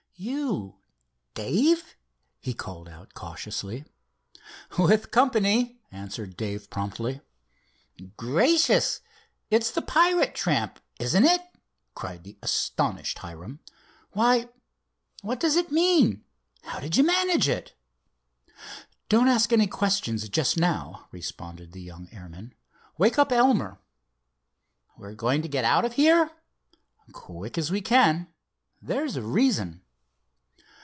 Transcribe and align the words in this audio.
"You, 0.23 0.75
Dave?" 1.33 1.95
he 2.39 2.53
called 2.53 2.87
out 2.87 3.15
cautiously. 3.15 3.85
"With 4.77 5.09
company," 5.09 5.79
answered 5.91 6.37
Dave 6.37 6.69
promptly. 6.69 7.21
"Gracious! 8.17 9.01
It's 9.49 9.71
the 9.71 9.81
pirate 9.81 10.35
tramp, 10.35 10.79
isn't 10.99 11.25
it?" 11.25 11.41
cried 11.95 12.23
the 12.23 12.37
astonished 12.43 13.17
Hiram. 13.17 13.61
"Why, 14.11 14.49
what 15.23 15.39
does 15.39 15.55
it 15.55 15.71
mean? 15.71 16.23
How 16.65 16.79
did 16.79 16.97
you 16.97 17.03
manage 17.03 17.49
it?" 17.49 17.73
"Don't 19.09 19.27
ask 19.27 19.51
any 19.51 19.65
questions 19.65 20.29
just 20.29 20.55
now," 20.55 21.07
responded 21.11 21.71
the 21.71 21.81
young 21.81 22.07
airman. 22.11 22.53
"Wake 22.95 23.17
up 23.17 23.31
Elmer." 23.31 23.79
"We're 24.99 25.15
going 25.15 25.41
to 25.41 25.47
get 25.47 25.65
out 25.65 25.83
of 25.83 25.93
here?" 25.93 26.29
"Quick 27.11 27.57
as 27.57 27.71
we 27.71 27.81
can. 27.81 28.27
There's 28.79 29.15
a 29.15 29.23
reason." 29.23 29.81